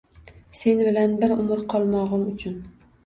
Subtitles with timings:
[0.61, 2.57] Sen bilan bir umr qolmogʼim uchun